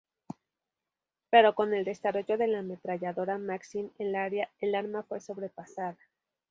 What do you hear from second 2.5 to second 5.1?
ametralladora Maxim el arma